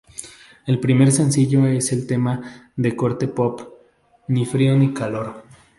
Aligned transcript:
El 0.65 0.79
primer 0.79 1.11
sencillo 1.11 1.67
es 1.67 1.91
el 1.91 2.07
tema 2.07 2.71
de 2.75 2.95
corte 2.95 3.27
pop 3.27 3.61
"Ni 4.27 4.47
frío 4.47 4.75
ni 4.75 4.95
calor". 4.95 5.43